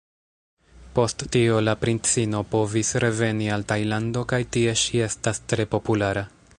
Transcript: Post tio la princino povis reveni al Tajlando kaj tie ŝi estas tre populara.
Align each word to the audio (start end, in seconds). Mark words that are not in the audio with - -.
Post 0.99 1.25
tio 1.35 1.59
la 1.65 1.75
princino 1.83 2.41
povis 2.55 2.91
reveni 3.05 3.53
al 3.57 3.67
Tajlando 3.73 4.27
kaj 4.33 4.41
tie 4.57 4.77
ŝi 4.85 5.05
estas 5.11 5.45
tre 5.53 5.73
populara. 5.77 6.27